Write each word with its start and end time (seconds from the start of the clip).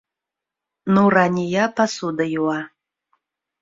Нурания 0.93 1.63
посуда 1.75 2.25
йыуа. 2.33 2.59